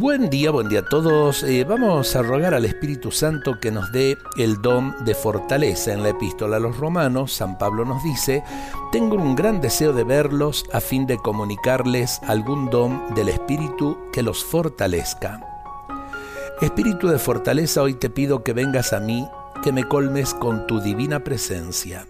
[0.00, 1.42] Buen día, buen día a todos.
[1.42, 5.92] Eh, vamos a rogar al Espíritu Santo que nos dé el don de fortaleza.
[5.92, 8.44] En la epístola a los romanos, San Pablo nos dice,
[8.92, 14.22] tengo un gran deseo de verlos a fin de comunicarles algún don del Espíritu que
[14.22, 15.40] los fortalezca.
[16.60, 19.28] Espíritu de fortaleza, hoy te pido que vengas a mí,
[19.64, 22.06] que me colmes con tu divina presencia.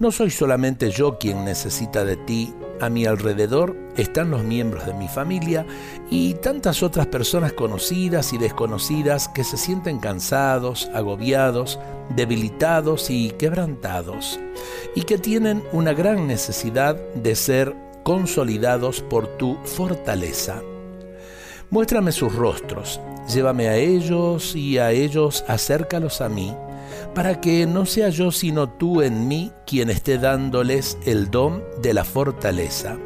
[0.00, 4.94] No soy solamente yo quien necesita de ti, a mi alrededor están los miembros de
[4.94, 5.66] mi familia
[6.08, 11.78] y tantas otras personas conocidas y desconocidas que se sienten cansados, agobiados,
[12.16, 14.40] debilitados y quebrantados,
[14.94, 20.62] y que tienen una gran necesidad de ser consolidados por tu fortaleza.
[21.68, 26.56] Muéstrame sus rostros, llévame a ellos y a ellos acércalos a mí
[27.14, 31.94] para que no sea yo sino tú en mí quien esté dándoles el don de
[31.94, 32.96] la fortaleza.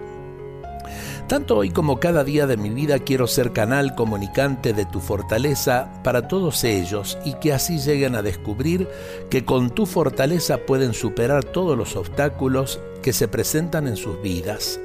[1.28, 5.90] Tanto hoy como cada día de mi vida quiero ser canal comunicante de tu fortaleza
[6.02, 8.88] para todos ellos y que así lleguen a descubrir
[9.30, 14.78] que con tu fortaleza pueden superar todos los obstáculos que se presentan en sus vidas.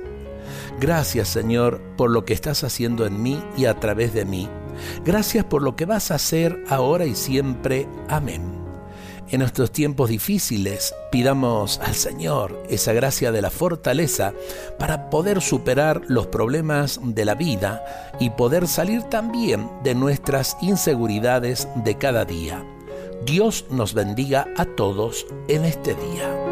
[0.80, 4.48] Gracias Señor por lo que estás haciendo en mí y a través de mí.
[5.04, 7.86] Gracias por lo que vas a hacer ahora y siempre.
[8.08, 8.69] Amén.
[9.32, 14.34] En nuestros tiempos difíciles pidamos al Señor esa gracia de la fortaleza
[14.80, 17.84] para poder superar los problemas de la vida
[18.20, 22.66] y poder salir también de nuestras inseguridades de cada día.
[23.24, 26.49] Dios nos bendiga a todos en este día.